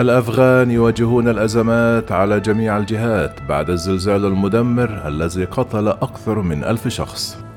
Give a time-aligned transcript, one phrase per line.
[0.00, 7.49] الأفغان يواجهون الأزمات على جميع الجهات بعد الزلزال المدمر الذي قتل أكثر من ألف شخص.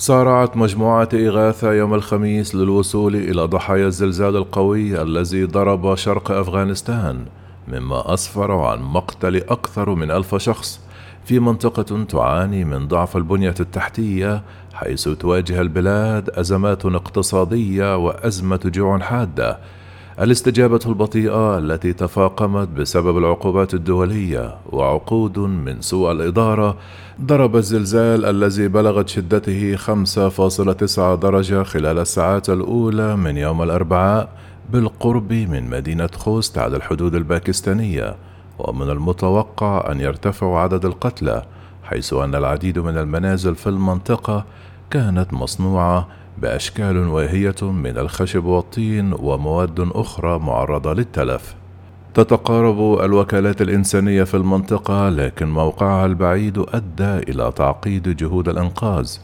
[0.00, 7.24] سارعت مجموعة إغاثة يوم الخميس للوصول إلى ضحايا الزلزال القوي الذي ضرب شرق أفغانستان
[7.68, 10.80] مما أسفر عن مقتل أكثر من ألف شخص
[11.24, 14.42] في منطقة تعاني من ضعف البنية التحتية
[14.74, 19.58] حيث تواجه البلاد أزمات اقتصادية وأزمة جوع حادة
[20.20, 26.76] الاستجابة البطيئة التي تفاقمت بسبب العقوبات الدولية وعقود من سوء الإدارة؟
[27.20, 34.28] ضرب الزلزال الذي بلغت شدته 5.9 درجة خلال الساعات الأولى من يوم الأربعاء
[34.72, 38.16] بالقرب من مدينة خوست على الحدود الباكستانية
[38.58, 41.42] ومن المتوقع أن يرتفع عدد القتلى
[41.82, 44.44] حيث أن العديد من المنازل في المنطقة
[44.90, 46.08] كانت مصنوعة
[46.42, 51.54] بأشكال واهية من الخشب والطين ومواد أخرى معرضة للتلف.
[52.14, 59.16] تتقارب الوكالات الإنسانية في المنطقة لكن موقعها البعيد أدى إلى تعقيد جهود الإنقاذ.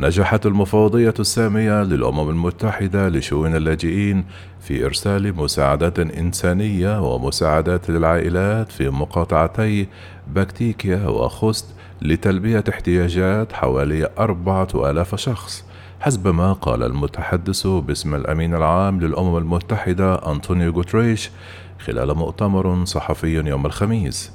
[0.00, 4.24] نجحت المفوضية السامية للأمم المتحدة لشؤون اللاجئين
[4.60, 9.86] في إرسال مساعدات إنسانية ومساعدات للعائلات في مقاطعتي
[10.34, 11.66] بكتيكيا وخست
[12.02, 15.64] لتلبية احتياجات حوالي أربعة آلاف شخص
[16.04, 21.30] حسب ما قال المتحدث باسم الأمين العام للأمم المتحدة أنطونيو غوتريش
[21.78, 24.32] خلال مؤتمر صحفي يوم الخميس.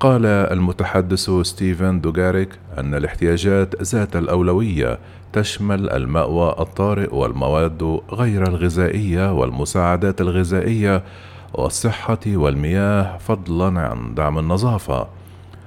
[0.00, 4.98] قال المتحدث ستيفن دوغاريك أن الاحتياجات ذات الأولوية
[5.32, 11.02] تشمل المأوى الطارئ والمواد غير الغذائية والمساعدات الغذائية
[11.54, 15.19] والصحة والمياه فضلا عن دعم النظافة.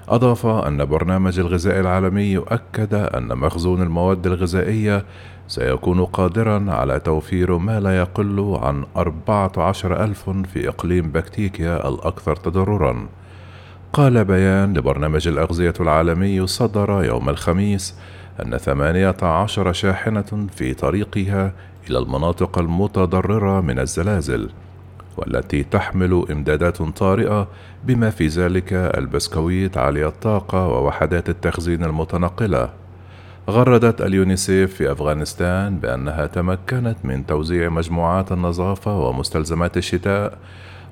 [0.09, 5.05] أضاف أن برنامج الغذاء العالمي يؤكد أن مخزون المواد الغذائية
[5.47, 13.07] سيكون قادرا على توفير ما لا يقل عن 14 ألف في إقليم بكتيكيا الأكثر تضررا.
[13.93, 17.95] قال بيان لبرنامج الأغذية العالمي صدر يوم الخميس
[18.45, 21.53] أن 18 شاحنة في طريقها
[21.89, 24.49] إلى المناطق المتضررة من الزلازل.
[25.17, 27.47] والتي تحمل إمدادات طارئة
[27.83, 32.69] بما في ذلك البسكويت عالي الطاقة ووحدات التخزين المتنقلة.
[33.49, 40.37] غردت اليونيسيف في أفغانستان بأنها تمكنت من توزيع مجموعات النظافة ومستلزمات الشتاء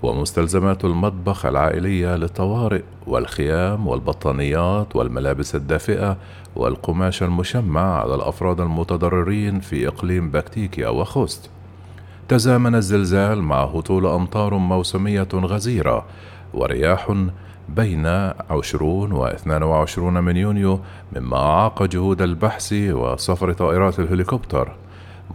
[0.04, 6.18] ومستلزمات المطبخ العائلية للطوارئ والخيام والبطانيات والملابس الدافئة
[6.56, 11.50] والقماش المشمع على الأفراد المتضررين في إقليم باكتيكيا وخوست.
[12.32, 16.06] تزامن الزلزال مع هطول أمطار موسمية غزيرة
[16.54, 17.14] ورياح
[17.70, 18.06] بين
[18.50, 20.80] 20 و 22 من يونيو
[21.16, 24.72] مما أعاق جهود البحث وسفر طائرات الهليكوبتر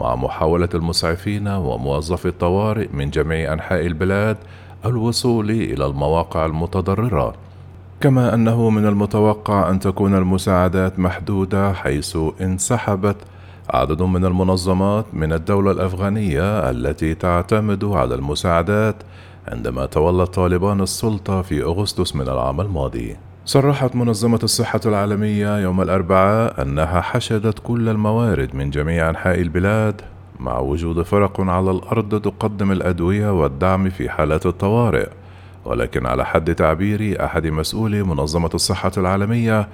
[0.01, 4.37] مع محاولة المسعفين وموظفي الطوارئ من جميع أنحاء البلاد
[4.84, 7.34] الوصول إلى المواقع المتضررة.
[8.01, 13.17] كما أنه من المتوقع أن تكون المساعدات محدودة حيث انسحبت
[13.71, 18.97] عدد من المنظمات من الدولة الأفغانية التي تعتمد على المساعدات
[19.49, 23.16] عندما تولى طالبان السلطة في أغسطس من العام الماضي.
[23.44, 30.00] صرحت منظمة الصحة العالمية يوم الأربعاء أنها حشدت كل الموارد من جميع أنحاء البلاد
[30.41, 35.09] مع وجود فرق على الأرض تقدم الأدوية والدعم في حالات الطوارئ،
[35.65, 39.69] ولكن على حد تعبير أحد مسؤولي منظمة الصحة العالمية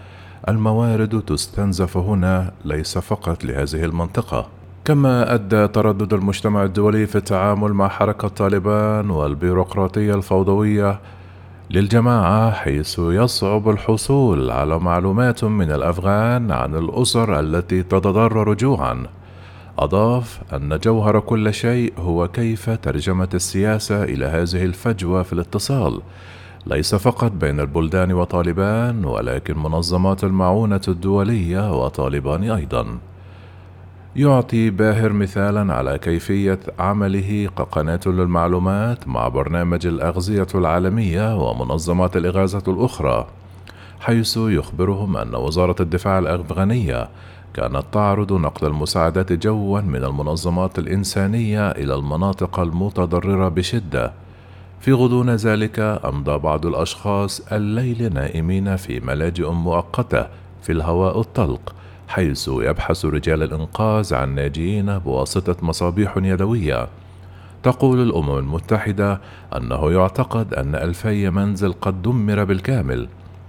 [0.49, 4.49] الموارد تستنزف هنا ليس فقط لهذه المنطقة
[4.85, 11.01] كما أدى تردد المجتمع الدولي في التعامل مع حركة طالبان والبيروقراطية الفوضوية
[11.71, 19.07] للجماعة حيث يصعب الحصول على معلومات من الأفغان عن الأسر التي تتضرر جوعًا.
[19.79, 26.01] أضاف أن جوهر كل شيء هو كيف ترجمة السياسة إلى هذه الفجوة في الاتصال،
[26.67, 32.99] ليس فقط بين البلدان وطالبان ولكن منظمات المعونة الدولية وطالبان أيضا.
[34.17, 43.27] يعطي باهر مثالا على كيفية عمله كقناة للمعلومات مع برنامج الأغذية العالمية ومنظمات الإغاثة الأخرى،
[44.01, 47.09] حيث يخبرهم أن وزارة الدفاع الأفغانية
[47.55, 54.13] كانت تعرض نقل المساعدات جوا من المنظمات الإنسانية إلى المناطق المتضررة بشدة
[54.83, 60.27] في غضون ذلك أمضى بعض الأشخاص الليل نائمين في ملاجئ مؤقتة
[60.63, 61.75] في الهواء الطلق
[62.09, 66.89] حيث يبحث رجال الإنقاذ عن ناجين بواسطة مصابيح يدوية.
[67.63, 69.21] تقول الأمم المتحدة
[69.57, 73.09] أنه يعتقد أن ألفي منزل قد دمر بالكامل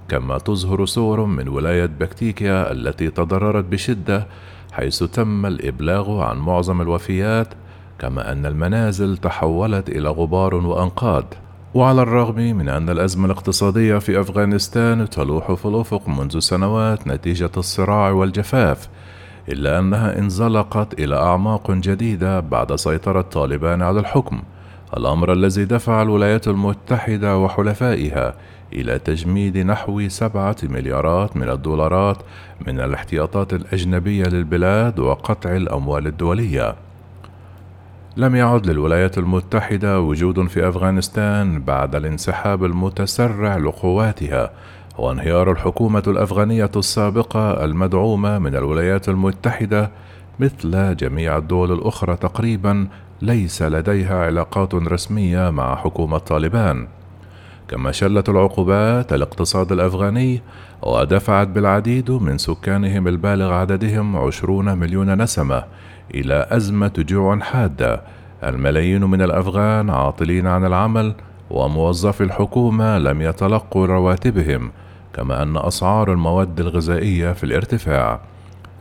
[0.09, 4.27] كما تظهر صور من ولاية بكتيكيا التي تضررت بشدة
[4.71, 7.47] حيث تم الإبلاغ عن معظم الوفيات
[7.99, 11.25] كما أن المنازل تحولت إلى غبار وأنقاض.
[11.73, 18.09] وعلى الرغم من أن الأزمة الاقتصادية في أفغانستان تلوح في الأفق منذ سنوات نتيجة الصراع
[18.11, 18.89] والجفاف
[19.49, 24.41] إلا أنها انزلقت إلى أعماق جديدة بعد سيطرة طالبان على الحكم
[24.97, 28.35] الأمر الذي دفع الولايات المتحدة وحلفائها
[28.73, 32.17] إلى تجميد نحو سبعة مليارات من الدولارات
[32.67, 36.75] من الاحتياطات الأجنبية للبلاد وقطع الأموال الدولية.
[38.17, 44.51] لم يعد للولايات المتحدة وجود في أفغانستان بعد الانسحاب المتسرع لقواتها
[44.97, 49.91] وانهيار الحكومة الأفغانية السابقة المدعومة من الولايات المتحدة
[50.39, 52.87] مثل جميع الدول الأخرى تقريبا
[53.21, 56.87] ليس لديها علاقات رسمية مع حكومة طالبان.
[57.67, 60.41] كما شلت العقوبات الاقتصاد الأفغاني
[60.81, 65.63] ودفعت بالعديد من سكانهم البالغ عددهم عشرون مليون نسمة
[66.13, 68.01] إلى أزمة جوع حادة
[68.43, 71.13] الملايين من الأفغان عاطلين عن العمل
[71.49, 74.71] وموظفي الحكومة لم يتلقوا رواتبهم
[75.13, 78.19] كما أن أسعار المواد الغذائية في الارتفاع.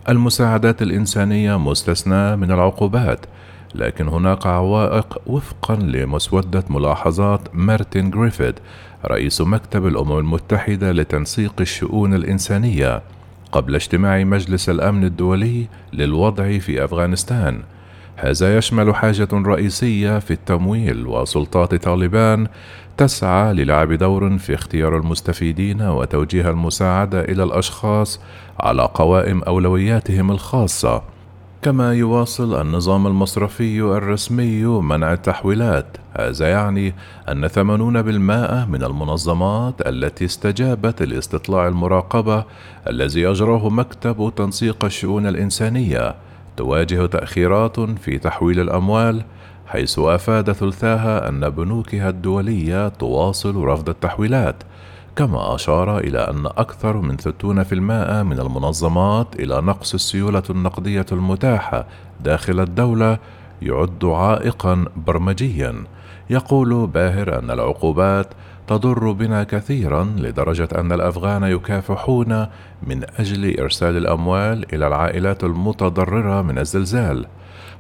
[0.08, 3.26] المساعدات الإنسانية مستثناة من العقوبات
[3.74, 8.54] لكن هناك عوائق وفقا لمسودة ملاحظات مارتن جريفيد
[9.06, 13.02] رئيس مكتب الأمم المتحدة لتنسيق الشؤون الإنسانية.
[13.52, 17.62] قبل اجتماع مجلس الأمن الدولي للوضع في أفغانستان.
[18.16, 22.46] هذا يشمل حاجة رئيسية في التمويل وسلطات طالبان
[22.96, 28.20] تسعى للعب دور في اختيار المستفيدين وتوجيه المساعدة إلى الأشخاص
[28.60, 31.02] على قوائم أولوياتهم الخاصة.
[31.62, 35.96] كما يواصل النظام المصرفي الرسمي منع التحويلات.
[36.18, 36.94] هذا يعني
[37.28, 37.58] أن 80%
[38.68, 42.44] من المنظمات التي استجابت لاستطلاع المراقبة
[42.88, 46.14] الذي أجراه مكتب تنسيق الشؤون الإنسانية
[46.56, 49.24] تواجه تأخيرات في تحويل الأموال
[49.66, 54.56] حيث أفاد ثلثاها أن بنوكها الدولية تواصل رفض التحويلات
[55.16, 57.22] كما أشار إلى أن أكثر من 60%
[58.22, 61.86] من المنظمات إلى نقص السيولة النقدية المتاحة
[62.20, 63.18] داخل الدولة
[63.62, 65.84] يعد عائقا برمجيا.
[66.30, 68.26] يقول باهر أن العقوبات
[68.66, 72.46] تضر بنا كثيرا لدرجة أن الأفغان يكافحون
[72.82, 77.26] من أجل إرسال الأموال إلى العائلات المتضررة من الزلزال.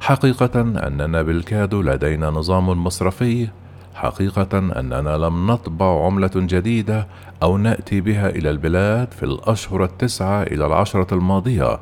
[0.00, 3.48] حقيقة أننا بالكاد لدينا نظام مصرفي
[3.94, 7.06] حقيقة أننا لم نطبع عملة جديدة
[7.42, 11.80] أو نأتي بها إلى البلاد في الأشهر التسعة إلى العشرة الماضية.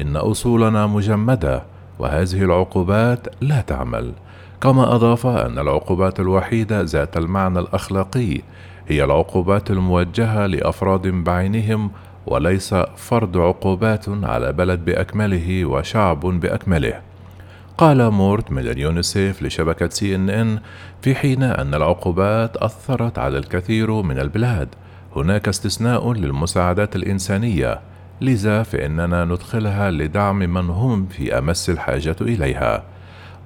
[0.00, 1.62] إن أصولنا مجمدة
[1.98, 4.12] وهذه العقوبات لا تعمل.
[4.60, 8.40] كما أضاف أن العقوبات الوحيدة ذات المعنى الأخلاقي
[8.88, 11.90] هي العقوبات الموجهة لأفراد بعينهم
[12.26, 17.11] وليس فرض عقوبات على بلد بأكمله وشعب بأكمله.
[17.78, 20.58] قال مورت من اليونيسيف لشبكة سي إن إن
[21.02, 24.68] في حين أن العقوبات أثرت على الكثير من البلاد.
[25.16, 27.80] هناك استثناء للمساعدات الإنسانية.
[28.20, 32.82] لذا فإننا ندخلها لدعم من هم في أمس الحاجة إليها.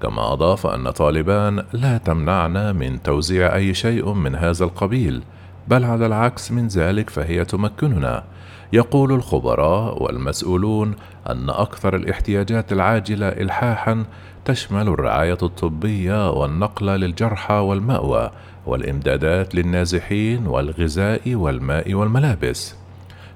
[0.03, 5.23] كما أضاف أن طالبان لا تمنعنا من توزيع أي شيء من هذا القبيل.
[5.69, 8.25] بل على العكس من ذلك فهي تمكننا
[8.73, 10.95] يقول الخبراء والمسؤولون
[11.31, 14.05] أن أكثر الاحتياجات العاجلة إلحاحًا
[14.45, 18.31] تشمل الرعاية الطبية والنقل للجرحى والمأوى
[18.67, 22.75] والإمدادات للنازحين والغذاء والماء والملابس.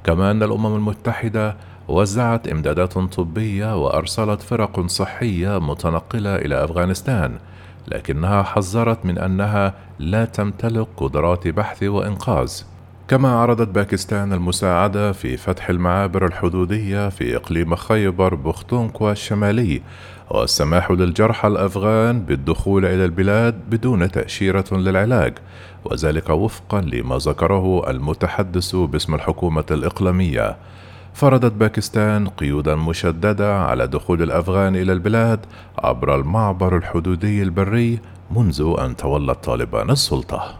[0.05, 1.57] كما أن الأمم المتحدة
[1.89, 7.39] وزعت إمدادات طبية وأرسلت فرق صحية متنقلة إلى أفغانستان،
[7.91, 12.53] لكنها حذرت من أنها لا تمتلك قدرات بحث وإنقاذ.
[13.09, 19.83] كما عرضت باكستان المساعدة في فتح المعابر الحدودية في إقليم خيبر بختونكوا الشمالي
[20.31, 25.39] والسماح للجرحى الأفغان بالدخول إلى البلاد بدون تأشيرة للعلاج
[25.85, 30.57] وذلك وفقا لما ذكره المتحدث باسم الحكومة الإقليمية
[31.15, 35.41] فرضت باكستان قيودا مشددة على دخول الأفغان إلى البلاد
[35.79, 37.99] عبر المعبر الحدودي البري
[38.31, 40.59] منذ أن تولت طالبان السلطة.